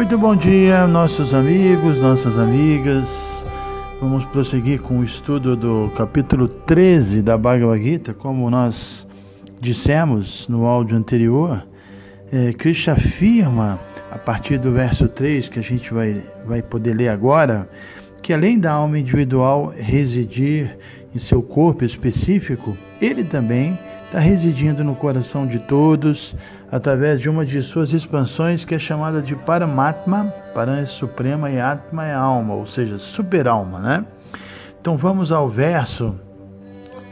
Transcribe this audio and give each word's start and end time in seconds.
Muito 0.00 0.16
bom 0.16 0.34
dia, 0.34 0.86
nossos 0.86 1.34
amigos, 1.34 1.98
nossas 1.98 2.38
amigas. 2.38 3.44
Vamos 4.00 4.24
prosseguir 4.24 4.80
com 4.80 5.00
o 5.00 5.04
estudo 5.04 5.54
do 5.54 5.92
capítulo 5.94 6.48
13 6.48 7.20
da 7.20 7.36
Bhagavad 7.36 7.82
Gita, 7.82 8.14
como 8.14 8.48
nós 8.48 9.06
dissemos 9.60 10.48
no 10.48 10.64
áudio 10.64 10.96
anterior. 10.96 11.66
É, 12.32 12.50
Krishna 12.54 12.94
afirma, 12.94 13.78
a 14.10 14.16
partir 14.16 14.56
do 14.56 14.72
verso 14.72 15.06
3, 15.06 15.50
que 15.50 15.58
a 15.58 15.62
gente 15.62 15.92
vai, 15.92 16.22
vai 16.46 16.62
poder 16.62 16.94
ler 16.94 17.08
agora, 17.08 17.68
que 18.22 18.32
além 18.32 18.58
da 18.58 18.72
alma 18.72 18.98
individual 18.98 19.70
residir 19.76 20.78
em 21.14 21.18
seu 21.18 21.42
corpo 21.42 21.84
específico, 21.84 22.74
ele 23.02 23.22
também 23.22 23.78
está 24.10 24.18
residindo 24.18 24.82
no 24.82 24.96
coração 24.96 25.46
de 25.46 25.60
todos 25.60 26.34
através 26.68 27.20
de 27.20 27.28
uma 27.28 27.46
de 27.46 27.62
suas 27.62 27.92
expansões 27.92 28.64
que 28.64 28.74
é 28.74 28.78
chamada 28.78 29.22
de 29.22 29.36
Paramatma, 29.36 30.34
Paran 30.52 30.80
é 30.80 30.84
suprema 30.84 31.48
e 31.48 31.60
Atma 31.60 32.04
é 32.04 32.12
alma, 32.12 32.54
ou 32.54 32.66
seja, 32.66 32.98
super-alma, 32.98 33.78
né? 33.78 34.04
Então 34.80 34.96
vamos 34.96 35.30
ao 35.30 35.48
verso 35.48 36.16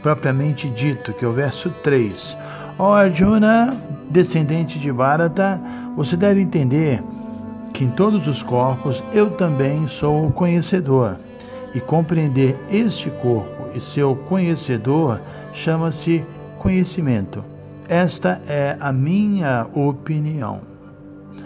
propriamente 0.03 0.69
dito, 0.71 1.13
que 1.13 1.23
é 1.23 1.27
o 1.27 1.31
verso 1.31 1.69
3. 1.83 2.37
Ó 2.77 2.93
Arjuna, 2.93 3.77
descendente 4.09 4.77
de 4.77 4.91
Bharata, 4.91 5.57
você 5.95 6.17
deve 6.17 6.41
entender 6.41 7.01
que 7.73 7.85
em 7.85 7.89
todos 7.89 8.27
os 8.27 8.43
corpos 8.43 9.01
eu 9.13 9.29
também 9.29 9.87
sou 9.87 10.27
o 10.27 10.33
conhecedor. 10.33 11.15
E 11.73 11.79
compreender 11.79 12.57
este 12.69 13.09
corpo 13.21 13.69
e 13.73 13.79
seu 13.79 14.15
conhecedor 14.15 15.21
chama-se 15.53 16.25
conhecimento. 16.59 17.43
Esta 17.87 18.39
é 18.47 18.77
a 18.79 18.91
minha 18.91 19.65
opinião. 19.73 20.61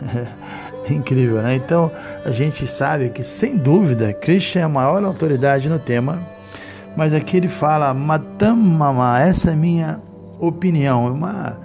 Incrível, 0.89 1.41
né? 1.41 1.55
Então 1.55 1.89
a 2.25 2.31
gente 2.31 2.67
sabe 2.67 3.09
que, 3.09 3.23
sem 3.23 3.55
dúvida, 3.55 4.11
Krishna 4.11 4.61
é 4.61 4.63
a 4.65 4.69
maior 4.69 5.01
autoridade 5.05 5.69
no 5.69 5.79
tema, 5.79 6.19
mas 6.97 7.13
aqui 7.13 7.37
ele 7.37 7.47
fala 7.47 7.93
Matamama, 7.93 9.21
essa 9.21 9.51
é 9.51 9.53
a 9.53 9.55
minha 9.55 10.01
opinião. 10.39 11.13
Uma, 11.13 11.57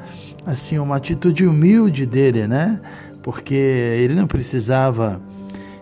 assim, 0.46 0.78
uma 0.78 0.96
atitude 0.96 1.44
humilde 1.44 2.06
dele, 2.06 2.46
né? 2.46 2.80
Porque 3.22 3.54
ele 3.54 4.14
não 4.14 4.28
precisava 4.28 5.20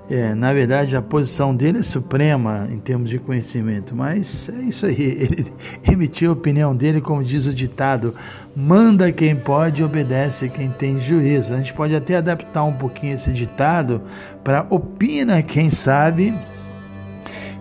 é, 0.09 0.35
na 0.35 0.53
verdade, 0.53 0.95
a 0.95 1.03
posição 1.03 1.55
dele 1.55 1.79
é 1.79 1.83
suprema 1.83 2.69
em 2.71 2.79
termos 2.79 3.11
de 3.11 3.19
conhecimento, 3.19 3.95
mas 3.95 4.49
é 4.49 4.63
isso 4.63 4.87
aí. 4.87 4.95
Ele 5.21 5.53
emitiu 5.91 6.31
a 6.31 6.33
opinião 6.33 6.77
dele, 6.77 7.01
como 7.01 7.25
diz 7.25 7.47
o 7.47 7.55
ditado: 7.55 8.15
manda 8.55 9.11
quem 9.11 9.35
pode, 9.35 9.83
obedece 9.83 10.49
quem 10.49 10.71
tem 10.71 11.01
juízo. 11.01 11.53
A 11.53 11.57
gente 11.57 11.75
pode 11.75 11.95
até 11.95 12.17
adaptar 12.17 12.63
um 12.63 12.75
pouquinho 12.75 13.15
esse 13.15 13.33
ditado 13.33 14.01
para 14.45 14.65
opina 14.71 15.43
quem 15.43 15.71
sabe 15.71 16.33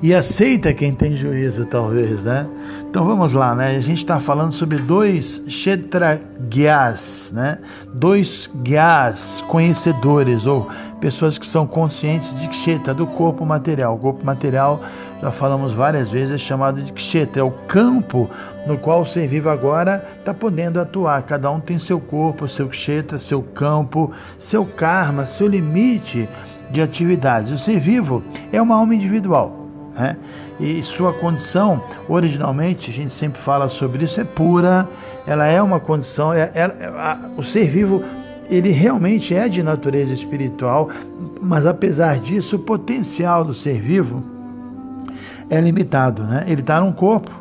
e 0.05 0.13
aceita 0.13 0.71
quem 0.71 0.93
tem 0.93 1.17
juízo, 1.17 1.65
talvez, 1.65 2.23
né? 2.23 2.45
Então 2.87 3.03
vamos 3.03 3.33
lá, 3.33 3.55
né? 3.55 3.75
A 3.75 3.81
gente 3.81 3.97
está 3.97 4.19
falando 4.19 4.53
sobre 4.53 4.77
dois 4.77 5.39
Kshetragyas, 5.47 7.31
né? 7.33 7.57
Dois 7.91 8.47
Gyas, 8.63 9.43
conhecedores 9.47 10.45
ou 10.45 10.69
pessoas 11.01 11.39
que 11.39 11.45
são 11.47 11.65
conscientes 11.65 12.39
de 12.39 12.47
Kshetra, 12.49 12.93
do 12.93 13.07
corpo 13.07 13.43
material. 13.47 13.95
O 13.95 13.97
corpo 13.97 14.23
material, 14.23 14.79
já 15.23 15.31
falamos 15.31 15.73
várias 15.73 16.11
vezes, 16.11 16.35
é 16.35 16.37
chamado 16.37 16.83
de 16.83 16.93
Kshetra, 16.93 17.41
é 17.41 17.43
o 17.43 17.49
campo 17.49 18.29
no 18.67 18.77
qual 18.77 19.01
o 19.01 19.07
ser 19.07 19.27
vivo 19.27 19.49
agora 19.49 20.07
está 20.19 20.35
podendo 20.35 20.79
atuar. 20.79 21.23
Cada 21.23 21.49
um 21.49 21.59
tem 21.59 21.79
seu 21.79 21.99
corpo, 21.99 22.47
seu 22.47 22.69
Kshetra, 22.69 23.17
seu 23.17 23.41
campo, 23.41 24.11
seu 24.37 24.67
karma, 24.67 25.25
seu 25.25 25.47
limite 25.47 26.29
de 26.69 26.79
atividades. 26.79 27.49
O 27.49 27.57
ser 27.57 27.79
vivo 27.79 28.21
é 28.53 28.61
uma 28.61 28.75
alma 28.75 28.93
individual 28.93 29.64
né? 29.95 30.17
E 30.59 30.81
sua 30.83 31.11
condição, 31.13 31.81
originalmente, 32.07 32.91
a 32.91 32.93
gente 32.93 33.11
sempre 33.11 33.41
fala 33.41 33.67
sobre 33.69 34.05
isso, 34.05 34.21
é 34.21 34.23
pura, 34.23 34.87
ela 35.25 35.45
é 35.45 35.61
uma 35.61 35.79
condição, 35.79 36.33
é, 36.33 36.51
é, 36.53 36.63
a, 36.63 37.29
o 37.35 37.43
ser 37.43 37.69
vivo, 37.69 38.03
ele 38.49 38.69
realmente 38.69 39.33
é 39.33 39.49
de 39.49 39.63
natureza 39.63 40.13
espiritual, 40.13 40.89
mas 41.41 41.65
apesar 41.65 42.19
disso, 42.19 42.57
o 42.57 42.59
potencial 42.59 43.43
do 43.43 43.53
ser 43.53 43.81
vivo 43.81 44.23
é 45.49 45.59
limitado, 45.59 46.23
né? 46.23 46.43
Ele 46.47 46.61
está 46.61 46.79
num 46.79 46.91
corpo 46.91 47.31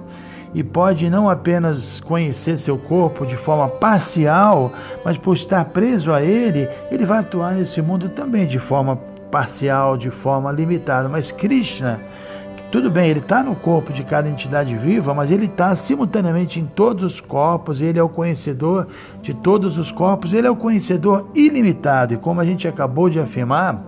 e 0.54 0.62
pode 0.62 1.10
não 1.10 1.28
apenas 1.28 2.00
conhecer 2.00 2.58
seu 2.58 2.78
corpo 2.78 3.26
de 3.26 3.36
forma 3.36 3.68
parcial, 3.68 4.72
mas 5.04 5.18
por 5.18 5.36
estar 5.36 5.64
preso 5.66 6.12
a 6.12 6.22
ele, 6.22 6.68
ele 6.90 7.04
vai 7.04 7.18
atuar 7.18 7.54
nesse 7.54 7.82
mundo 7.82 8.08
também 8.08 8.46
de 8.46 8.58
forma 8.58 8.96
parcial, 9.30 9.96
de 9.96 10.10
forma 10.10 10.52
limitada. 10.52 11.08
Mas 11.08 11.32
Krishna, 11.32 12.00
tudo 12.74 12.90
bem, 12.90 13.08
ele 13.08 13.20
está 13.20 13.40
no 13.40 13.54
corpo 13.54 13.92
de 13.92 14.02
cada 14.02 14.28
entidade 14.28 14.74
viva, 14.74 15.14
mas 15.14 15.30
ele 15.30 15.44
está 15.44 15.76
simultaneamente 15.76 16.58
em 16.58 16.66
todos 16.66 17.04
os 17.04 17.20
corpos, 17.20 17.80
ele 17.80 18.00
é 18.00 18.02
o 18.02 18.08
conhecedor 18.08 18.88
de 19.22 19.32
todos 19.32 19.78
os 19.78 19.92
corpos, 19.92 20.34
ele 20.34 20.48
é 20.48 20.50
o 20.50 20.56
conhecedor 20.56 21.30
ilimitado. 21.36 22.14
E 22.14 22.16
como 22.16 22.40
a 22.40 22.44
gente 22.44 22.66
acabou 22.66 23.08
de 23.08 23.20
afirmar, 23.20 23.80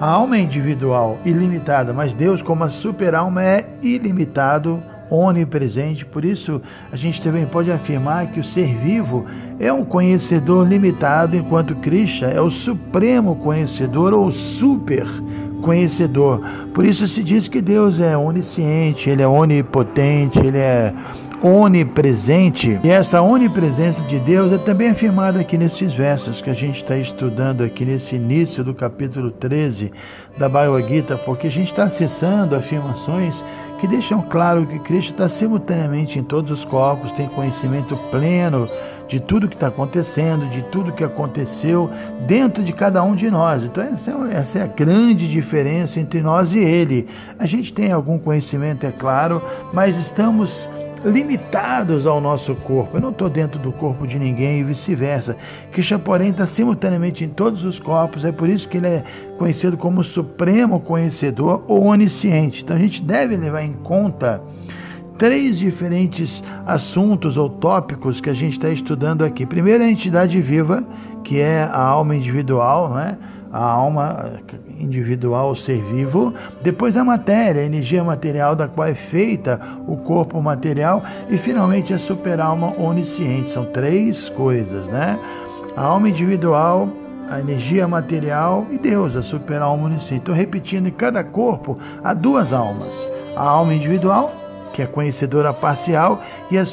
a 0.00 0.06
alma 0.06 0.38
é 0.38 0.40
individual, 0.40 1.18
ilimitada, 1.22 1.92
mas 1.92 2.14
Deus, 2.14 2.40
como 2.40 2.64
a 2.64 2.70
super-alma, 2.70 3.44
é 3.44 3.68
ilimitado, 3.82 4.82
onipresente. 5.10 6.06
Por 6.06 6.24
isso, 6.24 6.62
a 6.90 6.96
gente 6.96 7.20
também 7.20 7.44
pode 7.44 7.70
afirmar 7.70 8.28
que 8.28 8.40
o 8.40 8.44
ser 8.44 8.74
vivo 8.78 9.26
é 9.58 9.70
um 9.70 9.84
conhecedor 9.84 10.66
limitado, 10.66 11.36
enquanto 11.36 11.76
Krishna 11.76 12.28
é 12.28 12.40
o 12.40 12.48
supremo 12.48 13.36
conhecedor 13.36 14.14
ou 14.14 14.30
super 14.30 15.06
conhecedor. 15.60 16.40
Por 16.74 16.84
isso 16.84 17.06
se 17.06 17.22
diz 17.22 17.48
que 17.48 17.60
Deus 17.60 18.00
é 18.00 18.16
onisciente, 18.16 19.08
ele 19.08 19.22
é 19.22 19.28
onipotente, 19.28 20.38
ele 20.38 20.58
é 20.58 20.92
onipresente. 21.42 22.78
E 22.84 22.90
essa 22.90 23.22
onipresença 23.22 24.02
de 24.02 24.18
Deus 24.20 24.52
é 24.52 24.58
também 24.58 24.90
afirmada 24.90 25.40
aqui 25.40 25.56
nesses 25.56 25.92
versos 25.92 26.42
que 26.42 26.50
a 26.50 26.54
gente 26.54 26.76
está 26.76 26.96
estudando 26.96 27.62
aqui 27.62 27.84
nesse 27.84 28.16
início 28.16 28.62
do 28.62 28.74
capítulo 28.74 29.30
13 29.30 29.90
da 30.36 30.48
Bhagavad 30.48 30.86
Gita, 30.86 31.16
porque 31.16 31.46
a 31.46 31.50
gente 31.50 31.70
está 31.70 31.84
acessando 31.84 32.54
afirmações 32.54 33.42
que 33.78 33.86
deixam 33.86 34.20
claro 34.20 34.66
que 34.66 34.78
Cristo 34.80 35.12
está 35.12 35.28
simultaneamente 35.28 36.18
em 36.18 36.22
todos 36.22 36.50
os 36.50 36.64
corpos, 36.66 37.12
tem 37.12 37.26
conhecimento 37.28 37.96
pleno 38.10 38.68
de 39.10 39.18
tudo 39.18 39.48
que 39.48 39.56
está 39.56 39.66
acontecendo, 39.66 40.48
de 40.48 40.62
tudo 40.62 40.92
que 40.92 41.02
aconteceu 41.02 41.90
dentro 42.28 42.62
de 42.62 42.72
cada 42.72 43.02
um 43.02 43.16
de 43.16 43.28
nós. 43.28 43.64
Então, 43.64 43.82
essa 43.82 44.12
é, 44.12 44.34
essa 44.36 44.58
é 44.60 44.62
a 44.62 44.66
grande 44.68 45.28
diferença 45.28 45.98
entre 45.98 46.22
nós 46.22 46.54
e 46.54 46.60
Ele. 46.60 47.08
A 47.36 47.44
gente 47.44 47.72
tem 47.72 47.90
algum 47.90 48.20
conhecimento, 48.20 48.86
é 48.86 48.92
claro, 48.92 49.42
mas 49.72 49.96
estamos 49.96 50.68
limitados 51.04 52.06
ao 52.06 52.20
nosso 52.20 52.54
corpo. 52.54 52.98
Eu 52.98 53.00
não 53.00 53.10
estou 53.10 53.28
dentro 53.28 53.58
do 53.58 53.72
corpo 53.72 54.06
de 54.06 54.16
ninguém 54.16 54.60
e 54.60 54.62
vice-versa. 54.62 55.36
Krishna, 55.72 55.98
porém, 55.98 56.30
está 56.30 56.46
simultaneamente 56.46 57.24
em 57.24 57.28
todos 57.28 57.64
os 57.64 57.80
corpos, 57.80 58.24
é 58.24 58.30
por 58.30 58.48
isso 58.48 58.68
que 58.68 58.76
ele 58.76 58.86
é 58.86 59.02
conhecido 59.36 59.76
como 59.76 60.04
supremo 60.04 60.78
conhecedor 60.78 61.64
ou 61.66 61.84
onisciente. 61.86 62.62
Então 62.62 62.76
a 62.76 62.78
gente 62.78 63.02
deve 63.02 63.36
levar 63.36 63.62
em 63.62 63.72
conta 63.72 64.40
três 65.20 65.58
diferentes 65.58 66.42
assuntos 66.66 67.36
ou 67.36 67.46
tópicos 67.46 68.22
que 68.22 68.30
a 68.30 68.34
gente 68.34 68.52
está 68.52 68.70
estudando 68.70 69.22
aqui. 69.22 69.44
Primeiro, 69.44 69.84
a 69.84 69.86
entidade 69.86 70.40
viva, 70.40 70.82
que 71.22 71.38
é 71.38 71.62
a 71.62 71.78
alma 71.78 72.16
individual, 72.16 72.88
não 72.88 72.98
é? 72.98 73.18
a 73.52 73.62
alma 73.62 74.40
individual, 74.78 75.50
o 75.50 75.56
ser 75.56 75.82
vivo, 75.84 76.32
depois 76.62 76.96
a 76.96 77.04
matéria, 77.04 77.60
a 77.60 77.66
energia 77.66 78.02
material 78.02 78.56
da 78.56 78.66
qual 78.66 78.88
é 78.88 78.94
feita 78.94 79.60
o 79.86 79.98
corpo 79.98 80.40
material 80.40 81.02
e 81.28 81.36
finalmente 81.36 81.92
a 81.92 81.98
superalma 81.98 82.72
onisciente. 82.80 83.50
São 83.50 83.66
três 83.66 84.30
coisas, 84.30 84.86
né? 84.86 85.18
A 85.76 85.82
alma 85.82 86.08
individual, 86.08 86.88
a 87.28 87.40
energia 87.40 87.86
material 87.86 88.66
e 88.70 88.78
Deus, 88.78 89.14
a 89.16 89.22
superalma 89.22 89.84
onisciente. 89.84 90.22
Estou 90.22 90.34
repetindo, 90.34 90.86
em 90.86 90.92
cada 90.92 91.22
corpo 91.22 91.76
há 92.02 92.14
duas 92.14 92.54
almas: 92.54 93.06
a 93.36 93.42
alma 93.42 93.74
individual 93.74 94.39
que 94.72 94.82
é 94.82 94.86
conhecedora 94.86 95.52
parcial, 95.52 96.22
e 96.50 96.58
a 96.58 96.64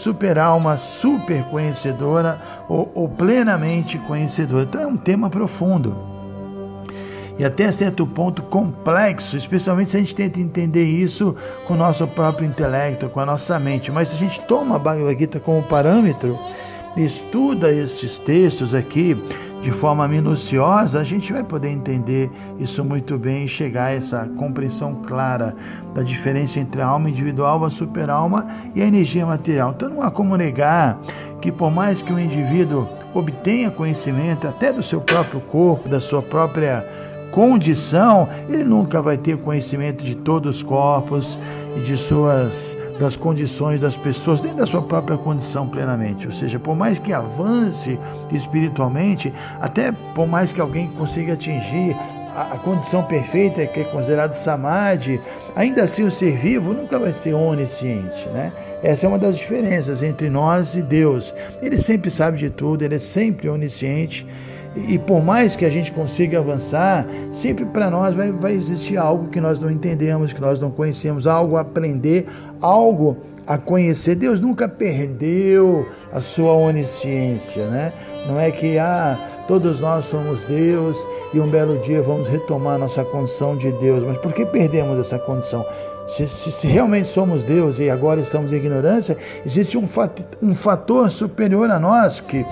super 0.78 1.44
conhecedora 1.46 2.40
ou, 2.68 2.92
ou 2.94 3.10
plenamente 3.10 3.98
conhecedora. 4.00 4.64
Então 4.64 4.82
é 4.82 4.88
um 4.88 4.98
tema 4.98 5.30
profundo 5.30 6.18
e 7.40 7.46
até 7.46 7.72
certo 7.72 8.06
ponto 8.06 8.42
complexo, 8.42 9.38
especialmente 9.38 9.92
se 9.92 9.98
a 9.98 10.00
gente 10.00 10.16
tenta 10.16 10.40
entender 10.40 10.86
isso 10.86 11.36
com 11.68 11.76
o 11.76 11.78
nosso 11.78 12.08
próprio 12.08 12.48
intelecto, 12.48 13.10
com 13.10 13.20
a 13.20 13.26
nossa 13.26 13.60
mente. 13.60 13.92
Mas 13.92 14.10
se 14.10 14.16
a 14.16 14.18
gente 14.18 14.42
toma 14.42 14.76
a 14.76 14.80
Bhagavad 14.80 15.20
Gita 15.20 15.40
como 15.40 15.62
parâmetro, 15.62 16.38
estuda 16.96 17.72
esses 17.72 18.18
textos 18.18 18.74
aqui 18.74 19.16
de 19.68 19.74
forma 19.74 20.08
minuciosa, 20.08 21.02
a 21.02 21.04
gente 21.04 21.34
vai 21.34 21.44
poder 21.44 21.68
entender 21.68 22.32
isso 22.58 22.86
muito 22.86 23.18
bem 23.18 23.44
e 23.44 23.48
chegar 23.50 23.88
a 23.88 23.92
essa 23.92 24.26
compreensão 24.38 25.04
clara 25.06 25.54
da 25.94 26.04
diferença 26.04 26.58
entre 26.58 26.82
a 26.82 26.88
alma 26.88 27.10
individual, 27.10 27.66
a 27.66 27.70
superalma 27.70 28.48
e 28.74 28.82
a 28.82 28.86
energia 28.86 29.26
material. 29.26 29.74
Então 29.76 29.90
não 29.90 30.02
há 30.02 30.10
como 30.10 30.38
negar 30.38 30.98
que 31.42 31.52
por 31.52 31.70
mais 31.70 32.02
que 32.02 32.14
o 32.14 32.18
indivíduo 32.18 32.88
obtenha 33.14 33.70
conhecimento 33.70 34.48
até 34.48 34.72
do 34.72 34.82
seu 34.82 35.02
próprio 35.02 35.42
corpo, 35.42 35.90
da 35.90 36.00
sua 36.00 36.22
própria 36.22 36.86
condição, 37.32 38.30
ele 38.48 38.64
nunca 38.64 39.02
vai 39.02 39.18
ter 39.18 39.36
conhecimento 39.36 40.02
de 40.02 40.16
todos 40.16 40.58
os 40.58 40.64
corpos 40.64 41.38
e 41.76 41.82
de 41.82 41.98
suas 41.98 42.77
das 43.00 43.16
condições 43.16 43.82
das 43.82 43.96
pessoas, 43.96 44.42
nem 44.42 44.56
da 44.56 44.66
sua 44.66 44.82
própria 44.82 45.18
condição 45.18 45.68
plenamente. 45.68 46.26
Ou 46.26 46.32
seja, 46.32 46.60
por 46.60 46.76
mais 46.76 47.00
que 47.00 47.14
avance 47.14 48.00
espiritualmente, 48.32 49.34
até 49.60 49.92
por 49.92 50.28
mais 50.28 50.52
que 50.52 50.60
alguém 50.60 50.88
consiga 50.88 51.34
atingir 51.34 51.96
a, 52.36 52.54
a 52.54 52.58
condição 52.58 53.04
perfeita, 53.04 53.66
que 53.66 53.82
é 53.82 53.84
considerado 53.84 54.34
samadhi, 54.34 55.22
ainda 55.56 55.84
assim 55.84 56.04
o 56.04 56.12
ser 56.12 56.38
vivo 56.38 56.74
nunca 56.74 57.00
vai 57.00 57.14
ser 57.14 57.34
onisciente, 57.34 58.28
né? 58.30 58.52
Essa 58.84 59.08
é 59.08 59.10
uma 59.10 59.18
das 59.18 59.38
diferenças 59.38 60.04
entre 60.04 60.30
nós 60.30 60.76
e 60.76 60.84
Deus. 60.84 61.34
Ele 61.62 61.78
sempre 61.78 62.12
sabe 62.12 62.38
de 62.38 62.50
tudo, 62.50 62.84
ele 62.84 62.96
é 62.96 63.00
sempre 63.00 63.50
onisciente 63.50 64.26
e 64.88 65.00
por 65.00 65.24
mais 65.24 65.56
que 65.56 65.66
a 65.66 65.70
gente 65.70 65.92
consiga 65.92 66.40
avançar, 66.40 67.06
sempre 67.32 67.66
para 67.66 67.90
nós 67.90 68.14
vai, 68.14 68.32
vai 68.32 68.54
existir 68.54 68.98
algo 68.98 69.30
que 69.30 69.42
nós 69.42 69.60
não 69.60 69.70
entendemos, 69.70 70.34
que 70.34 70.42
nós 70.42 70.60
não 70.60 70.70
conhecemos, 70.70 71.26
algo 71.26 71.58
a 71.58 71.62
aprender, 71.62 72.28
algo 72.62 73.18
a 73.48 73.58
conhecer. 73.58 74.16
Deus 74.16 74.40
nunca 74.40 74.68
perdeu 74.68 75.88
a 76.12 76.20
sua 76.20 76.52
onisciência, 76.54 77.66
né? 77.68 77.94
Não 78.28 78.40
é 78.40 78.52
que 78.52 78.78
ah, 78.78 79.18
todos 79.48 79.80
nós 79.80 80.06
somos 80.06 80.42
Deus 80.44 80.98
e 81.34 81.40
um 81.40 81.48
belo 81.48 81.78
dia 81.80 82.02
vamos 82.02 82.28
retomar 82.28 82.78
nossa 82.78 83.04
condição 83.04 83.58
de 83.58 83.72
Deus. 83.74 84.04
Mas 84.06 84.18
por 84.18 84.34
que 84.34 84.46
perdemos 84.46 85.00
essa 85.00 85.18
condição? 85.18 85.66
Se, 86.08 86.26
se, 86.28 86.52
se, 86.52 86.68
realmente 86.68 87.10
somos 87.10 87.44
Deus 87.44 87.80
e 87.80 87.90
agora 87.90 88.22
estamos 88.22 88.54
em 88.54 88.56
ignorância, 88.56 89.18
existe 89.46 89.78
um, 89.78 89.88
um 90.42 90.56
fator 90.56 91.12
superior 91.12 91.70
a 91.70 91.78
nós 91.78 92.22
que 92.22 92.46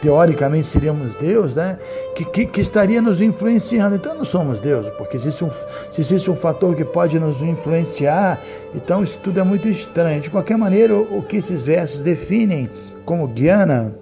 teoricamente 0.00 0.66
seríamos 0.66 1.16
Deus, 1.16 1.54
né? 1.54 1.78
Que, 2.14 2.24
que, 2.24 2.46
que, 2.46 2.60
estaria 2.60 3.00
nos 3.00 3.20
influenciando. 3.20 3.96
Então 3.96 4.14
não 4.14 4.24
somos 4.24 4.60
Deus, 4.60 4.86
porque 4.96 5.16
existe 5.16 5.44
um, 5.44 5.50
se 5.90 6.00
existe 6.00 6.30
um 6.30 6.36
fator 6.36 6.74
que 6.74 6.84
pode 6.84 7.18
nos 7.18 7.40
influenciar, 7.42 8.40
então 8.74 9.02
isso 9.02 9.18
tudo 9.22 9.40
é 9.40 9.42
muito 9.42 9.68
estranho. 9.68 10.20
De 10.20 10.30
qualquer 10.30 10.56
maneira, 10.56 10.94
o, 10.94 11.18
o 11.18 11.22
que 11.22 11.36
esses 11.36 11.64
versos 11.64 12.02
definem 12.02 12.68
como 13.04 13.26
guiana 13.26 13.94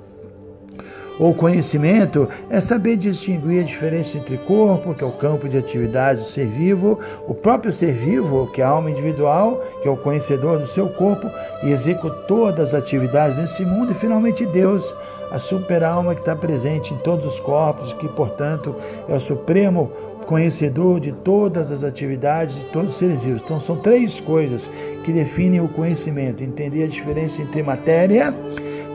ou 1.18 1.34
conhecimento 1.34 2.28
é 2.50 2.60
saber 2.60 2.96
distinguir 2.96 3.62
a 3.62 3.66
diferença 3.66 4.18
entre 4.18 4.36
corpo, 4.38 4.94
que 4.94 5.02
é 5.02 5.06
o 5.06 5.12
campo 5.12 5.48
de 5.48 5.56
atividades 5.56 6.24
do 6.24 6.30
ser 6.30 6.46
vivo, 6.46 7.00
o 7.26 7.34
próprio 7.34 7.72
ser 7.72 7.92
vivo, 7.94 8.50
que 8.52 8.60
é 8.60 8.64
a 8.64 8.68
alma 8.68 8.90
individual, 8.90 9.62
que 9.82 9.88
é 9.88 9.90
o 9.90 9.96
conhecedor 9.96 10.58
do 10.58 10.66
seu 10.66 10.88
corpo 10.88 11.30
e 11.62 11.70
executor 11.70 12.52
das 12.52 12.74
atividades 12.74 13.36
nesse 13.36 13.64
mundo, 13.64 13.92
e 13.92 13.94
finalmente 13.94 14.44
Deus, 14.46 14.94
a 15.30 15.38
super-alma 15.38 16.14
que 16.14 16.20
está 16.20 16.36
presente 16.36 16.94
em 16.94 16.96
todos 16.98 17.26
os 17.26 17.40
corpos, 17.40 17.92
que, 17.94 18.08
portanto, 18.08 18.74
é 19.08 19.14
o 19.14 19.20
supremo 19.20 19.90
conhecedor 20.26 20.98
de 21.00 21.12
todas 21.12 21.70
as 21.70 21.84
atividades 21.84 22.56
de 22.56 22.64
todos 22.66 22.90
os 22.90 22.98
seres 22.98 23.22
vivos. 23.22 23.42
Então, 23.44 23.60
são 23.60 23.76
três 23.76 24.20
coisas 24.20 24.70
que 25.04 25.12
definem 25.12 25.60
o 25.60 25.68
conhecimento: 25.68 26.42
entender 26.42 26.84
a 26.84 26.88
diferença 26.88 27.42
entre 27.42 27.62
matéria, 27.62 28.34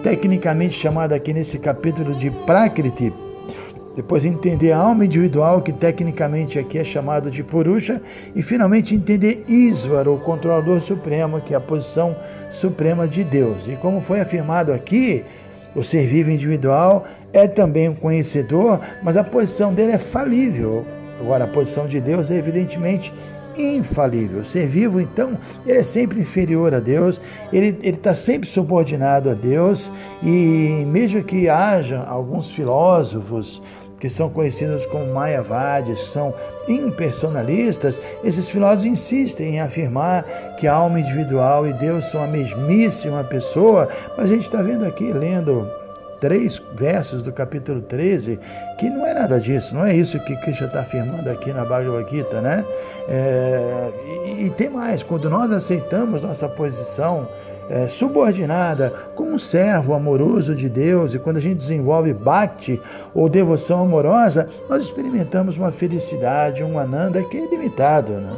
tecnicamente 0.03 0.73
chamada 0.73 1.15
aqui 1.15 1.33
nesse 1.33 1.57
capítulo 1.57 2.13
de 2.15 2.29
Prakriti, 2.29 3.13
depois 3.95 4.23
entender 4.23 4.71
a 4.71 4.77
alma 4.77 5.05
individual, 5.05 5.61
que 5.61 5.73
tecnicamente 5.73 6.57
aqui 6.57 6.77
é 6.77 6.83
chamado 6.83 7.29
de 7.29 7.43
Purusha, 7.43 8.01
e 8.35 8.41
finalmente 8.41 8.95
entender 8.95 9.43
Isvara, 9.47 10.09
o 10.09 10.17
controlador 10.17 10.81
supremo, 10.81 11.41
que 11.41 11.53
é 11.53 11.57
a 11.57 11.61
posição 11.61 12.15
suprema 12.51 13.07
de 13.07 13.23
Deus. 13.23 13.67
E 13.67 13.75
como 13.75 14.01
foi 14.01 14.21
afirmado 14.21 14.71
aqui, 14.71 15.23
o 15.75 15.83
ser 15.83 16.07
vivo 16.07 16.31
individual 16.31 17.05
é 17.33 17.47
também 17.47 17.89
um 17.89 17.95
conhecedor, 17.95 18.79
mas 19.03 19.15
a 19.15 19.23
posição 19.23 19.73
dele 19.73 19.93
é 19.93 19.97
falível. 19.97 20.85
Agora, 21.19 21.45
a 21.45 21.47
posição 21.47 21.87
de 21.87 22.01
Deus 22.01 22.31
é 22.31 22.35
evidentemente 22.35 23.13
infalível. 23.57 24.41
O 24.41 24.45
ser 24.45 24.67
vivo, 24.67 24.99
então, 24.99 25.37
ele 25.65 25.77
é 25.77 25.83
sempre 25.83 26.19
inferior 26.19 26.73
a 26.73 26.79
Deus, 26.79 27.21
ele 27.51 27.77
está 27.83 28.13
sempre 28.13 28.49
subordinado 28.49 29.29
a 29.29 29.33
Deus, 29.33 29.91
e 30.23 30.83
mesmo 30.87 31.23
que 31.23 31.47
haja 31.47 31.99
alguns 31.99 32.49
filósofos 32.49 33.61
que 34.01 34.09
são 34.09 34.29
conhecidos 34.29 34.85
como 34.87 35.13
Mayavadis, 35.13 36.01
que 36.01 36.09
são 36.09 36.33
impersonalistas, 36.67 38.01
esses 38.23 38.49
filósofos 38.49 38.85
insistem 38.85 39.55
em 39.55 39.61
afirmar 39.61 40.25
que 40.57 40.67
a 40.67 40.73
alma 40.73 40.99
individual 40.99 41.67
e 41.67 41.73
Deus 41.73 42.07
são 42.07 42.23
a 42.23 42.27
mesmíssima 42.27 43.23
pessoa, 43.23 43.87
mas 44.17 44.25
a 44.25 44.33
gente 44.33 44.45
está 44.45 44.63
vendo 44.63 44.85
aqui, 44.85 45.13
lendo 45.13 45.69
três 46.19 46.59
versos 46.73 47.21
do 47.21 47.31
capítulo 47.31 47.81
13, 47.81 48.39
que 48.79 48.89
não 48.89 49.05
é 49.05 49.13
nada 49.13 49.39
disso, 49.39 49.75
não 49.75 49.85
é 49.85 49.95
isso 49.95 50.19
que 50.21 50.35
Krishna 50.37 50.67
está 50.67 50.81
afirmando 50.81 51.29
aqui 51.29 51.53
na 51.53 51.63
Bhagavad 51.63 52.09
Gita, 52.09 52.41
né? 52.41 52.65
É, 53.07 53.91
e, 54.25 54.45
e 54.45 54.49
tem 54.51 54.69
mais, 54.69 55.03
quando 55.03 55.29
nós 55.29 55.51
aceitamos 55.51 56.23
nossa 56.23 56.49
posição 56.49 57.27
é, 57.71 57.87
subordinada 57.87 58.93
como 59.15 59.31
um 59.31 59.39
servo 59.39 59.93
amoroso 59.93 60.53
de 60.53 60.67
Deus, 60.67 61.13
e 61.13 61.19
quando 61.19 61.37
a 61.37 61.41
gente 61.41 61.57
desenvolve 61.57 62.13
bhakti 62.13 62.79
ou 63.15 63.29
devoção 63.29 63.81
amorosa, 63.81 64.47
nós 64.69 64.83
experimentamos 64.83 65.57
uma 65.57 65.71
felicidade, 65.71 66.63
um 66.63 66.77
ananda 66.77 67.23
que 67.23 67.37
é 67.37 67.45
ilimitado. 67.45 68.11
Né? 68.11 68.35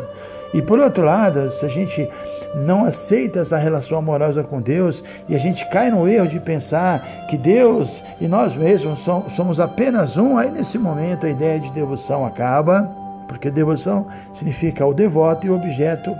E 0.54 0.62
por 0.62 0.80
outro 0.80 1.04
lado, 1.04 1.50
se 1.52 1.66
a 1.66 1.70
gente 1.70 2.08
não 2.54 2.86
aceita 2.86 3.40
essa 3.40 3.58
relação 3.58 3.98
amorosa 3.98 4.44
com 4.44 4.62
Deus 4.62 5.04
e 5.28 5.36
a 5.36 5.40
gente 5.40 5.68
cai 5.70 5.90
no 5.90 6.08
erro 6.08 6.28
de 6.28 6.40
pensar 6.40 7.26
que 7.28 7.36
Deus 7.36 8.04
e 8.22 8.28
nós 8.28 8.54
mesmos 8.54 9.00
somos 9.36 9.60
apenas 9.60 10.16
um, 10.16 10.38
aí 10.38 10.52
nesse 10.52 10.78
momento 10.78 11.26
a 11.26 11.30
ideia 11.30 11.60
de 11.60 11.72
devoção 11.72 12.24
acaba, 12.24 12.88
porque 13.28 13.50
devoção 13.50 14.06
significa 14.32 14.86
o 14.86 14.94
devoto 14.94 15.48
e 15.48 15.50
o 15.50 15.56
objeto 15.56 16.16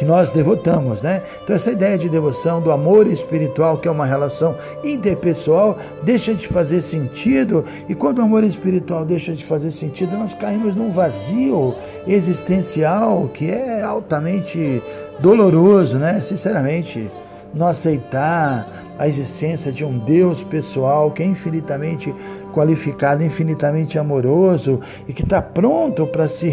que 0.00 0.04
nós 0.06 0.30
devotamos, 0.30 1.02
né? 1.02 1.22
Então 1.44 1.54
essa 1.54 1.70
ideia 1.70 1.98
de 1.98 2.08
devoção, 2.08 2.58
do 2.62 2.72
amor 2.72 3.06
espiritual, 3.06 3.76
que 3.76 3.86
é 3.86 3.90
uma 3.90 4.06
relação 4.06 4.56
interpessoal, 4.82 5.78
deixa 6.02 6.32
de 6.32 6.48
fazer 6.48 6.80
sentido, 6.80 7.66
e 7.86 7.94
quando 7.94 8.20
o 8.20 8.22
amor 8.22 8.42
espiritual 8.42 9.04
deixa 9.04 9.34
de 9.34 9.44
fazer 9.44 9.70
sentido, 9.70 10.16
nós 10.16 10.32
caímos 10.32 10.74
num 10.74 10.90
vazio 10.90 11.74
existencial 12.06 13.28
que 13.34 13.50
é 13.50 13.82
altamente 13.82 14.82
doloroso, 15.18 15.98
né? 15.98 16.18
Sinceramente, 16.22 17.10
não 17.52 17.66
aceitar 17.66 18.66
a 18.98 19.06
existência 19.06 19.70
de 19.70 19.84
um 19.84 19.98
Deus 19.98 20.42
pessoal 20.42 21.10
que 21.10 21.22
é 21.22 21.26
infinitamente 21.26 22.14
qualificado, 22.50 23.24
infinitamente 23.24 23.98
amoroso 23.98 24.80
e 25.08 25.12
que 25.12 25.22
está 25.22 25.40
pronto 25.40 26.06
para 26.06 26.28
se 26.28 26.48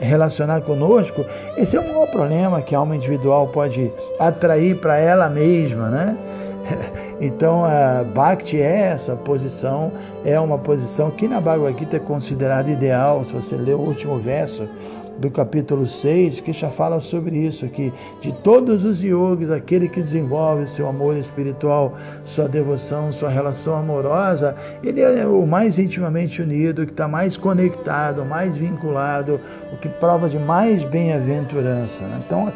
relacionar 0.00 0.62
conosco, 0.62 1.24
esse 1.56 1.76
é 1.76 1.80
o 1.80 1.84
maior 1.84 2.06
problema 2.08 2.62
que 2.62 2.74
a 2.74 2.78
alma 2.78 2.96
individual 2.96 3.48
pode 3.48 3.92
atrair 4.18 4.76
para 4.80 4.98
ela 4.98 5.28
mesma, 5.28 5.88
né? 5.88 6.16
Então, 7.20 7.64
a 7.64 8.02
Bhakti 8.02 8.60
é 8.60 8.88
essa 8.88 9.14
posição, 9.14 9.92
é 10.24 10.38
uma 10.38 10.58
posição 10.58 11.12
que 11.12 11.28
na 11.28 11.40
Bhagavad 11.40 11.78
Gita 11.78 11.96
é 11.96 12.00
considerada 12.00 12.68
ideal. 12.68 13.24
Se 13.24 13.32
você 13.32 13.54
ler 13.54 13.74
o 13.74 13.80
último 13.80 14.18
verso, 14.18 14.68
do 15.18 15.30
capítulo 15.30 15.86
6, 15.86 16.40
que 16.40 16.52
já 16.52 16.70
fala 16.70 17.00
sobre 17.00 17.36
isso, 17.36 17.66
que 17.68 17.92
de 18.20 18.32
todos 18.32 18.84
os 18.84 19.02
yogis, 19.02 19.50
aquele 19.50 19.88
que 19.88 20.00
desenvolve 20.00 20.68
seu 20.68 20.88
amor 20.88 21.16
espiritual, 21.16 21.94
sua 22.24 22.48
devoção, 22.48 23.12
sua 23.12 23.28
relação 23.28 23.74
amorosa, 23.74 24.54
ele 24.82 25.00
é 25.00 25.26
o 25.26 25.46
mais 25.46 25.78
intimamente 25.78 26.42
unido, 26.42 26.84
que 26.84 26.92
está 26.92 27.06
mais 27.06 27.36
conectado, 27.36 28.24
mais 28.24 28.56
vinculado, 28.56 29.40
o 29.72 29.76
que 29.76 29.88
prova 29.88 30.28
de 30.28 30.38
mais 30.38 30.82
bem-aventurança. 30.84 32.02
Né? 32.02 32.20
Então, 32.26 32.52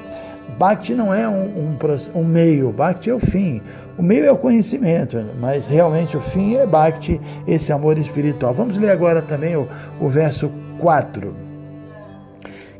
Bhakti 0.58 0.94
não 0.94 1.14
é 1.14 1.28
um, 1.28 1.44
um, 1.44 1.78
um 2.14 2.24
meio, 2.24 2.72
Bhakti 2.72 3.10
é 3.10 3.14
o 3.14 3.20
fim. 3.20 3.62
O 3.96 4.02
meio 4.02 4.24
é 4.24 4.32
o 4.32 4.36
conhecimento, 4.36 5.18
mas 5.40 5.66
realmente 5.66 6.16
o 6.16 6.20
fim 6.20 6.54
é 6.54 6.66
Bhakti, 6.66 7.20
esse 7.46 7.72
amor 7.72 7.98
espiritual. 7.98 8.54
Vamos 8.54 8.76
ler 8.76 8.90
agora 8.90 9.20
também 9.20 9.56
o, 9.56 9.68
o 10.00 10.08
verso 10.08 10.50
4 10.78 11.47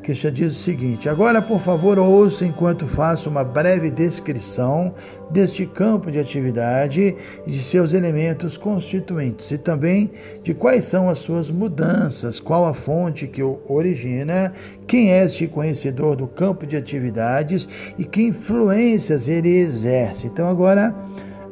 Krishna 0.09 0.31
diz 0.31 0.55
o 0.55 0.59
seguinte: 0.59 1.07
Agora, 1.07 1.43
por 1.43 1.61
favor, 1.61 1.99
ouça 1.99 2.47
enquanto 2.47 2.87
faço 2.87 3.29
uma 3.29 3.45
breve 3.45 3.91
descrição 3.91 4.95
deste 5.31 5.67
campo 5.67 6.11
de 6.11 6.19
atividade 6.19 7.15
e 7.47 7.50
de 7.50 7.62
seus 7.62 7.93
elementos 7.93 8.57
constituintes, 8.57 9.50
e 9.50 9.59
também 9.59 10.11
de 10.43 10.55
quais 10.55 10.85
são 10.85 11.11
as 11.11 11.19
suas 11.19 11.50
mudanças, 11.50 12.41
qual 12.41 12.65
a 12.65 12.73
fonte 12.73 13.27
que 13.27 13.43
o 13.43 13.61
origina, 13.69 14.50
quem 14.87 15.12
é 15.12 15.27
este 15.27 15.47
conhecedor 15.47 16.17
do 16.17 16.27
campo 16.27 16.67
de 16.67 16.75
atividades 16.75 17.69
e 17.99 18.05
que 18.07 18.23
influências 18.23 19.29
ele 19.29 19.59
exerce. 19.59 20.27
Então, 20.27 20.49
agora 20.49 20.95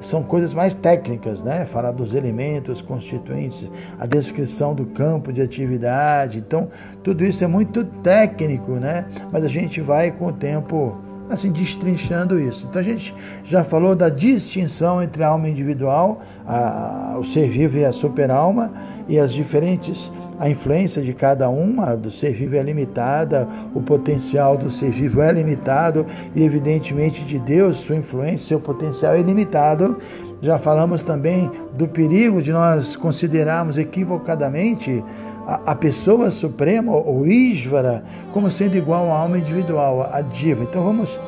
são 0.00 0.22
coisas 0.22 0.52
mais 0.54 0.74
técnicas, 0.74 1.42
né? 1.42 1.66
Falar 1.66 1.92
dos 1.92 2.14
elementos 2.14 2.80
constituintes, 2.80 3.70
a 3.98 4.06
descrição 4.06 4.74
do 4.74 4.86
campo 4.86 5.32
de 5.32 5.40
atividade. 5.40 6.38
Então, 6.38 6.68
tudo 7.02 7.24
isso 7.24 7.42
é 7.42 7.46
muito 7.46 7.84
técnico, 7.84 8.72
né? 8.72 9.06
Mas 9.32 9.44
a 9.44 9.48
gente 9.48 9.80
vai 9.80 10.10
com 10.10 10.26
o 10.26 10.32
tempo 10.32 11.05
assim 11.28 11.50
destrinchando 11.50 12.38
isso. 12.38 12.66
Então 12.68 12.80
a 12.80 12.84
gente 12.84 13.14
já 13.44 13.64
falou 13.64 13.94
da 13.94 14.08
distinção 14.08 15.02
entre 15.02 15.22
a 15.22 15.28
alma 15.28 15.48
individual, 15.48 16.20
a, 16.46 17.16
o 17.18 17.24
ser 17.24 17.48
vivo 17.48 17.78
e 17.78 17.84
a 17.84 17.92
superalma 17.92 18.72
e 19.08 19.18
as 19.18 19.32
diferentes 19.32 20.10
a 20.38 20.50
influência 20.50 21.02
de 21.02 21.14
cada 21.14 21.48
uma 21.48 21.96
do 21.96 22.10
ser 22.10 22.34
vivo 22.34 22.56
é 22.56 22.62
limitada, 22.62 23.48
o 23.74 23.80
potencial 23.80 24.56
do 24.56 24.70
ser 24.70 24.90
vivo 24.90 25.22
é 25.22 25.32
limitado 25.32 26.04
e, 26.34 26.42
evidentemente, 26.42 27.24
de 27.24 27.38
Deus, 27.38 27.78
sua 27.78 27.96
influência, 27.96 28.48
seu 28.48 28.60
potencial 28.60 29.14
é 29.14 29.22
limitado. 29.22 29.98
Já 30.42 30.58
falamos 30.58 31.02
também 31.02 31.50
do 31.74 31.88
perigo 31.88 32.42
de 32.42 32.52
nós 32.52 32.94
considerarmos 32.96 33.78
equivocadamente 33.78 35.02
a, 35.46 35.72
a 35.72 35.74
pessoa 35.74 36.30
suprema, 36.30 36.92
ou 36.92 37.26
Ísvara, 37.26 38.02
como 38.32 38.50
sendo 38.50 38.76
igual 38.76 39.10
à 39.10 39.18
alma 39.18 39.38
individual, 39.38 40.02
a 40.12 40.20
diva. 40.20 40.64
Então 40.64 40.82
vamos 40.82 41.18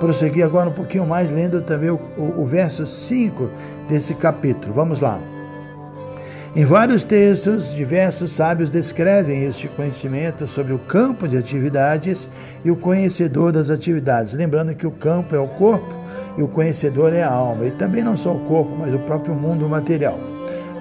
prosseguir 0.00 0.44
agora 0.44 0.70
um 0.70 0.72
pouquinho 0.72 1.06
mais, 1.06 1.30
lendo 1.30 1.60
também 1.60 1.90
o, 1.90 2.00
o, 2.16 2.42
o 2.42 2.46
verso 2.46 2.86
5 2.86 3.50
desse 3.88 4.14
capítulo. 4.14 4.72
Vamos 4.72 5.00
lá. 5.00 5.20
Em 6.56 6.64
vários 6.64 7.04
textos, 7.04 7.74
diversos 7.74 8.32
sábios 8.32 8.70
descrevem 8.70 9.44
este 9.44 9.68
conhecimento 9.68 10.46
sobre 10.46 10.72
o 10.72 10.78
campo 10.78 11.28
de 11.28 11.36
atividades 11.36 12.26
e 12.64 12.70
o 12.70 12.76
conhecedor 12.76 13.52
das 13.52 13.68
atividades. 13.68 14.32
Lembrando 14.32 14.74
que 14.74 14.86
o 14.86 14.90
campo 14.90 15.36
é 15.36 15.38
o 15.38 15.46
corpo 15.46 15.94
e 16.38 16.42
o 16.42 16.48
conhecedor 16.48 17.12
é 17.12 17.22
a 17.22 17.30
alma. 17.30 17.66
E 17.66 17.70
também 17.72 18.02
não 18.02 18.16
só 18.16 18.32
o 18.32 18.40
corpo, 18.40 18.74
mas 18.78 18.94
o 18.94 18.98
próprio 19.00 19.34
mundo 19.34 19.68
material. 19.68 20.18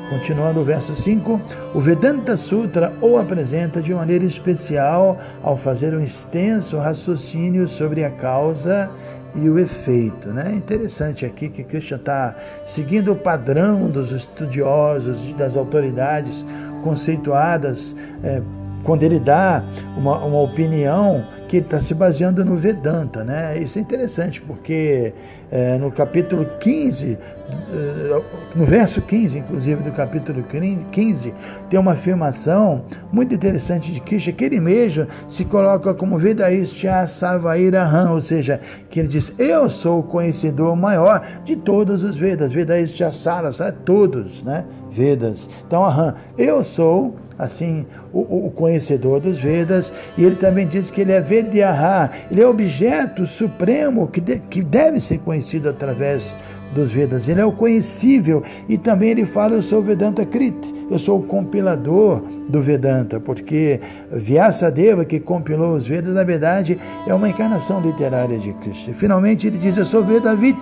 Continuando 0.10 0.62
o 0.62 0.64
verso 0.64 0.96
5, 0.96 1.42
o 1.76 1.82
Vedanta 1.82 2.38
Sutra 2.38 2.94
o 3.02 3.18
apresenta 3.18 3.82
de 3.82 3.94
maneira 3.94 4.24
especial 4.24 5.18
ao 5.44 5.58
fazer 5.58 5.94
um 5.94 6.00
extenso 6.00 6.78
raciocínio 6.78 7.68
sobre 7.68 8.06
a 8.06 8.10
causa 8.10 8.90
e 9.36 9.50
o 9.50 9.60
efeito. 9.60 10.30
Né? 10.30 10.54
Interessante 10.56 11.26
aqui 11.26 11.50
que 11.50 11.62
Krishna 11.62 11.98
está 11.98 12.36
seguindo 12.66 13.12
o 13.12 13.16
padrão 13.18 13.90
dos 13.90 14.14
estudiosos 14.14 15.18
e 15.30 15.34
das 15.34 15.58
autoridades 15.58 16.46
conceituadas 16.84 17.94
é, 18.24 18.42
quando 18.86 19.04
ele 19.04 19.20
dá 19.20 19.62
uma, 19.98 20.20
uma 20.20 20.40
opinião 20.40 21.26
que 21.48 21.58
está 21.58 21.80
se 21.80 21.94
baseando 21.94 22.44
no 22.44 22.56
Vedanta. 22.56 23.24
Né? 23.24 23.58
Isso 23.60 23.77
é 23.77 23.82
interessante 23.82 24.42
porque 24.42 25.13
é, 25.50 25.77
no 25.77 25.92
capítulo 25.92 26.46
15, 26.60 27.18
é, 27.18 28.22
no 28.56 28.66
verso 28.66 29.01
15, 29.01 29.39
inclusive, 29.39 29.82
do 29.82 29.92
capítulo 29.92 30.44
15, 30.92 31.34
tem 31.70 31.80
uma 31.80 31.94
afirmação 31.94 32.84
muito 33.12 33.34
interessante 33.34 33.92
de 33.92 34.01
Krishna, 34.01 34.34
que 34.34 34.44
ele 34.44 34.60
mesmo 34.60 35.08
se 35.30 35.46
coloca 35.46 35.94
como 35.94 36.18
Vedaistya 36.18 37.08
Savairaham, 37.08 38.13
ou 38.13 38.22
seja, 38.22 38.60
que 38.89 39.00
ele 39.00 39.08
diz: 39.08 39.34
Eu 39.38 39.70
sou 39.70 40.00
o 40.00 40.04
conhecedor 40.04 40.75
maior 40.75 41.25
de 41.46 41.56
todos 41.56 42.04
os 42.04 42.18
Vedas, 42.18 42.51
Vedaistya 42.51 43.12
Sarasa, 43.12 43.72
todos, 43.72 44.44
né? 44.44 44.66
Vedas. 44.92 45.50
Então, 45.66 45.86
aham, 45.86 46.16
eu 46.38 46.63
sou 46.63 47.16
assim, 47.38 47.86
o, 48.12 48.48
o, 48.48 48.51
conhecedor 48.51 49.20
dos 49.20 49.38
Vedas, 49.38 49.94
e 50.17 50.25
ele 50.25 50.36
também 50.36 50.67
diz 50.67 50.89
que 50.89 51.01
ele 51.01 51.12
é 51.12 51.22
Vedyaha, 51.22 52.10
ele 52.32 52.41
é 52.41 52.48
objeto 52.48 53.25
supremo 53.25 54.08
que, 54.08 54.20
de, 54.20 54.39
que 54.39 54.63
deve 54.63 55.00
ser 55.00 55.20
conhecido 55.20 55.70
através 55.70 56.36
dos 56.74 56.91
Vedas. 56.91 57.27
Ele 57.27 57.41
é 57.41 57.46
o 57.46 57.51
conhecível 57.51 58.44
e 58.67 58.77
também 58.77 59.10
ele 59.10 59.25
fala: 59.25 59.56
Eu 59.56 59.62
sou 59.62 59.82
Vedanta 59.82 60.25
Krit, 60.25 60.74
eu 60.89 60.98
sou 60.98 61.20
o 61.20 61.24
compilador 61.24 62.22
do 62.48 62.62
Vedanta, 62.62 63.20
porque 63.20 63.79
Vyasadeva, 64.12 65.03
que 65.03 65.20
compilou 65.20 65.75
os 65.75 65.86
Vedas, 65.86 66.13
na 66.13 66.24
verdade 66.24 66.77
é 67.06 67.13
uma 67.13 67.29
encarnação 67.29 67.82
literária 67.82 68.39
de 68.39 68.53
Krishna. 68.53 68.94
Finalmente 68.94 69.48
ele 69.48 69.58
diz: 69.58 69.75
Eu 69.77 69.86
sou 69.86 70.03
Vedavit, 70.03 70.58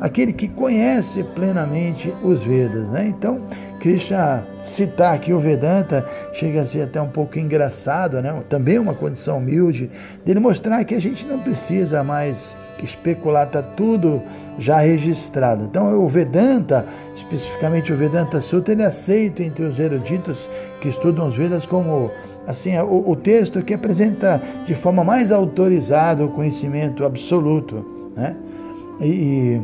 aquele 0.00 0.32
que 0.32 0.48
conhece 0.48 1.22
plenamente 1.34 2.12
os 2.22 2.42
Vedas. 2.42 2.88
Né? 2.90 3.06
Então, 3.08 3.40
Krishna 3.80 4.46
citar 4.62 5.14
aqui 5.14 5.32
o 5.32 5.40
Vedanta 5.40 6.04
chega 6.34 6.62
a 6.62 6.66
ser 6.66 6.82
até 6.82 7.00
um 7.00 7.08
pouco 7.08 7.38
engraçado, 7.38 8.20
né? 8.22 8.42
também 8.48 8.78
uma 8.78 8.94
condição 8.94 9.38
humilde, 9.38 9.90
dele 10.24 10.38
mostrar 10.38 10.84
que 10.84 10.94
a 10.94 11.00
gente 11.00 11.26
não 11.26 11.40
precisa 11.40 12.04
mais 12.04 12.56
especular, 12.82 13.46
está 13.46 13.62
tudo 13.62 14.22
já 14.58 14.78
registrado. 14.78 15.64
Então 15.64 16.02
o 16.02 16.08
Vedanta, 16.08 16.86
especificamente 17.14 17.92
o 17.92 17.96
Vedanta 17.96 18.40
Sutra, 18.40 18.74
ele 18.74 18.82
é 18.82 18.86
aceito 18.86 19.42
entre 19.42 19.64
os 19.64 19.78
eruditos 19.78 20.48
que 20.80 20.88
estudam 20.88 21.28
os 21.28 21.36
Vedas 21.36 21.66
como 21.66 22.10
assim 22.46 22.76
o, 22.78 23.10
o 23.10 23.16
texto 23.16 23.62
que 23.62 23.74
apresenta 23.74 24.40
de 24.66 24.74
forma 24.74 25.04
mais 25.04 25.30
autorizada 25.30 26.24
o 26.24 26.28
conhecimento 26.28 27.04
absoluto, 27.04 28.12
né? 28.16 28.36
e, 29.00 29.06
e 29.06 29.62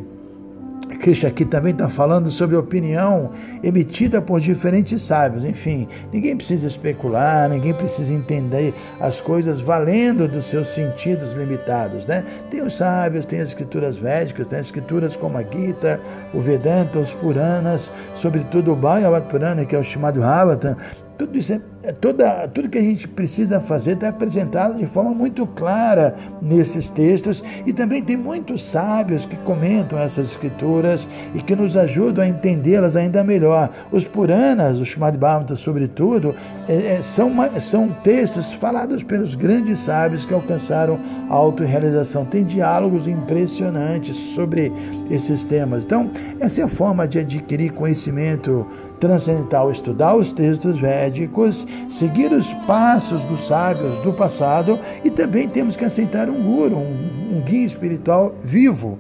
Krishna 1.01 1.29
aqui 1.29 1.45
também 1.45 1.73
está 1.73 1.89
falando 1.89 2.31
sobre 2.31 2.57
opinião 2.57 3.31
emitida 3.63 4.21
por 4.21 4.41
diferentes 4.41 5.03
sábios. 5.03 5.45
Enfim, 5.45 5.89
ninguém 6.13 6.37
precisa 6.37 6.67
especular, 6.67 7.49
ninguém 7.49 7.73
precisa 7.73 8.13
entender 8.13 8.75
as 9.01 9.21
coisas 9.21 9.61
valendo 9.61 10.29
dos 10.29 10.47
seus 10.47 10.69
sentidos 10.69 11.33
limitados. 11.33 12.07
Né? 12.07 12.25
Tem 12.51 12.63
os 12.63 12.77
sábios, 12.77 13.27
tem 13.27 13.41
as 13.41 13.49
escrituras 13.49 13.97
védicas, 13.97 14.47
tem 14.47 14.59
as 14.59 14.67
escrituras 14.67 15.17
como 15.17 15.39
a 15.39 15.43
Gita, 15.43 16.01
o 16.35 16.41
Vedanta, 16.41 16.99
os 16.99 17.15
Puranas, 17.15 17.91
sobretudo 18.15 18.73
o 18.73 18.77
Bhagavad 18.77 19.29
Purana, 19.29 19.65
que 19.65 19.77
é 19.77 19.79
o 19.79 19.85
chamado 19.85 20.23
Havatan, 20.23 20.77
tudo 21.19 21.37
isso 21.37 21.53
é, 21.53 21.61
é, 21.83 21.93
toda, 21.93 22.47
tudo 22.49 22.69
que 22.69 22.79
a 22.79 22.83
gente 22.83 23.09
precisa 23.09 23.61
fazer 23.61 23.95
está 23.95 24.09
apresentado 24.09 24.79
de 24.79 24.87
forma 24.87 25.11
muito 25.11 25.45
clara 25.49 26.15
nesses 26.41 26.89
textos 26.91 27.43
e 27.67 27.73
também 27.73 28.03
tem 28.03 28.17
muitos 28.17 28.63
sábios 28.63 29.27
que 29.27 29.37
comentam 29.39 29.99
essas 29.99 30.29
escrituras 30.29 31.09
e 31.35 31.43
que 31.43 31.57
nos 31.57 31.77
ajudam 31.77 32.25
a 32.25 32.29
entendê-las 32.29 32.95
ainda 32.95 33.25
melhor. 33.25 33.69
Os 33.91 34.05
Puranas, 34.05 34.79
o 34.79 34.83
Srimad 34.85 35.17
Bhagavatam 35.19 35.57
sobretudo, 35.57 36.35
é, 36.69 36.95
é, 36.95 37.03
são, 37.03 37.33
são 37.61 37.89
textos 37.89 38.53
falados 38.53 39.03
pelos 39.03 39.35
grandes 39.35 39.81
sábios 39.81 40.25
que 40.25 40.33
alcançaram 40.33 41.01
a 41.29 41.35
autorrealização. 41.35 42.25
Tem 42.25 42.45
diálogos 42.45 43.09
impressionantes 43.09 44.17
sobre 44.17 44.73
esses 45.11 45.45
temas. 45.45 45.85
Então, 45.85 46.11
essa 46.41 46.61
é 46.61 46.65
a 46.65 46.69
forma 46.69 47.07
de 47.07 47.19
adquirir 47.19 47.73
conhecimento 47.73 48.67
transcendental, 48.99 49.71
estudar 49.71 50.17
os 50.17 50.33
textos 50.33 50.79
védicos, 50.79 51.67
seguir 51.89 52.33
os 52.33 52.53
passos 52.67 53.23
dos 53.25 53.47
sábios 53.47 53.99
do 54.01 54.13
passado 54.13 54.79
e 55.05 55.11
também 55.11 55.49
temos 55.49 55.77
que 55.77 55.85
aceitar 55.85 56.29
um 56.29 56.43
guru, 56.43 56.77
um, 56.77 57.37
um 57.37 57.41
guia 57.43 57.67
espiritual 57.67 58.35
vivo 58.43 58.99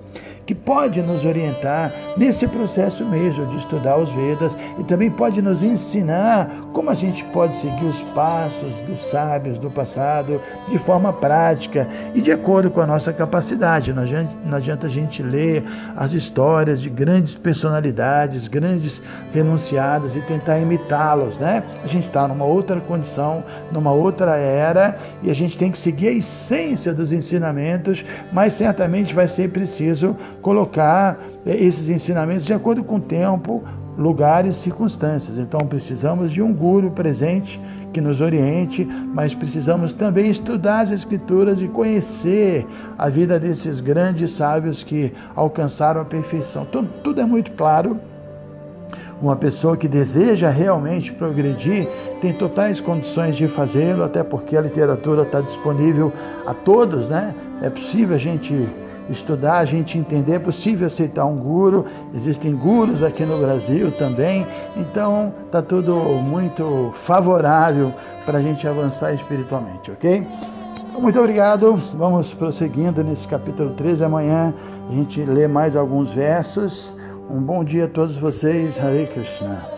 que 0.48 0.54
pode 0.54 1.02
nos 1.02 1.26
orientar 1.26 1.92
nesse 2.16 2.48
processo 2.48 3.04
mesmo 3.04 3.44
de 3.48 3.58
estudar 3.58 3.98
os 3.98 4.10
Vedas 4.12 4.56
e 4.78 4.84
também 4.84 5.10
pode 5.10 5.42
nos 5.42 5.62
ensinar 5.62 6.48
como 6.72 6.88
a 6.88 6.94
gente 6.94 7.22
pode 7.24 7.54
seguir 7.54 7.84
os 7.84 8.00
passos 8.14 8.80
dos 8.80 9.10
sábios 9.10 9.58
do 9.58 9.70
passado 9.70 10.40
de 10.68 10.78
forma 10.78 11.12
prática 11.12 11.86
e 12.14 12.22
de 12.22 12.32
acordo 12.32 12.70
com 12.70 12.80
a 12.80 12.86
nossa 12.86 13.12
capacidade. 13.12 13.92
Não 13.92 14.04
adianta, 14.04 14.34
não 14.42 14.56
adianta 14.56 14.86
a 14.86 14.90
gente 14.90 15.22
ler 15.22 15.62
as 15.94 16.14
histórias 16.14 16.80
de 16.80 16.88
grandes 16.88 17.34
personalidades, 17.34 18.48
grandes 18.48 19.02
renunciados 19.34 20.16
e 20.16 20.22
tentar 20.22 20.58
imitá-los, 20.58 21.36
né? 21.36 21.62
A 21.84 21.86
gente 21.86 22.06
está 22.06 22.26
numa 22.26 22.46
outra 22.46 22.80
condição, 22.80 23.44
numa 23.70 23.92
outra 23.92 24.38
era 24.38 24.96
e 25.22 25.30
a 25.30 25.34
gente 25.34 25.58
tem 25.58 25.70
que 25.70 25.78
seguir 25.78 26.08
a 26.08 26.12
essência 26.12 26.94
dos 26.94 27.12
ensinamentos, 27.12 28.02
mas 28.32 28.54
certamente 28.54 29.12
vai 29.12 29.28
ser 29.28 29.50
preciso 29.50 30.16
colocar 30.48 31.18
eh, 31.44 31.62
esses 31.62 31.90
ensinamentos 31.90 32.46
de 32.46 32.54
acordo 32.54 32.82
com 32.82 32.96
o 32.96 33.00
tempo, 33.00 33.62
lugares 33.98 34.56
circunstâncias. 34.56 35.36
Então 35.36 35.60
precisamos 35.66 36.30
de 36.30 36.40
um 36.40 36.54
guru 36.54 36.90
presente 36.90 37.60
que 37.92 38.00
nos 38.00 38.22
oriente, 38.22 38.88
mas 39.12 39.34
precisamos 39.34 39.92
também 39.92 40.30
estudar 40.30 40.80
as 40.80 40.90
escrituras 40.90 41.60
e 41.60 41.68
conhecer 41.68 42.66
a 42.96 43.10
vida 43.10 43.38
desses 43.38 43.78
grandes 43.80 44.30
sábios 44.30 44.82
que 44.82 45.12
alcançaram 45.36 46.00
a 46.00 46.04
perfeição. 46.04 46.64
Tudo, 46.64 46.88
tudo 47.04 47.20
é 47.20 47.26
muito 47.26 47.50
claro 47.52 48.00
Uma 49.20 49.36
pessoa 49.36 49.76
que 49.76 49.86
deseja 49.86 50.48
realmente 50.48 51.12
progredir 51.12 51.86
tem 52.22 52.32
totais 52.32 52.80
condições 52.80 53.36
de 53.36 53.48
fazê-lo, 53.48 54.02
até 54.02 54.22
porque 54.22 54.56
a 54.56 54.62
literatura 54.62 55.24
está 55.24 55.42
disponível 55.42 56.10
a 56.46 56.54
todos, 56.54 57.10
né? 57.10 57.34
É 57.60 57.68
possível 57.68 58.16
a 58.16 58.18
gente 58.18 58.54
estudar, 59.08 59.58
a 59.58 59.64
gente 59.64 59.96
entender, 59.96 60.34
é 60.34 60.38
possível 60.38 60.86
aceitar 60.86 61.24
um 61.24 61.36
guru, 61.36 61.84
existem 62.14 62.54
gurus 62.54 63.02
aqui 63.02 63.24
no 63.24 63.38
Brasil 63.38 63.90
também, 63.92 64.46
então 64.76 65.32
está 65.46 65.62
tudo 65.62 65.94
muito 66.22 66.94
favorável 67.00 67.92
para 68.24 68.38
a 68.38 68.42
gente 68.42 68.66
avançar 68.66 69.12
espiritualmente, 69.12 69.90
ok? 69.90 70.26
Muito 70.98 71.18
obrigado, 71.18 71.80
vamos 71.94 72.34
prosseguindo 72.34 73.04
nesse 73.04 73.28
capítulo 73.28 73.70
13, 73.74 74.04
amanhã 74.04 74.52
a 74.90 74.92
gente 74.92 75.22
lê 75.24 75.46
mais 75.46 75.76
alguns 75.76 76.10
versos. 76.10 76.92
Um 77.30 77.42
bom 77.42 77.62
dia 77.62 77.84
a 77.84 77.88
todos 77.88 78.16
vocês, 78.16 78.80
Hare 78.80 79.06
Krishna. 79.06 79.77